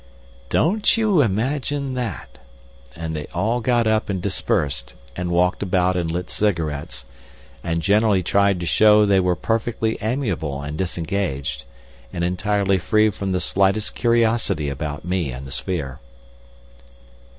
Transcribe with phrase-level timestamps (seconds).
[0.49, 2.39] "Don't you imagine that!"
[2.95, 7.05] and they all got up and dispersed, and walked about and lit cigarettes,
[7.63, 11.65] and generally tried to show they were perfectly amiable and disengaged,
[12.11, 15.99] and entirely free from the slightest curiosity about me and the sphere.